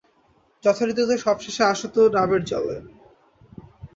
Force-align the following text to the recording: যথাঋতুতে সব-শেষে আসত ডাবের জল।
যথাঋতুতে 0.63 1.15
সব-শেষে 1.17 1.63
আসত 1.65 1.95
ডাবের 2.13 2.41
জল। 2.45 2.67